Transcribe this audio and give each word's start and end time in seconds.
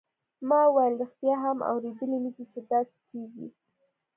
ما 0.49 0.59
وویل 0.67 0.95
ریښتیا 1.01 1.35
هم 1.45 1.57
اوریدلي 1.71 2.17
مې 2.23 2.31
دي 2.35 2.43
چې 2.51 2.59
داسې 2.69 2.97
کیږي. 3.09 3.47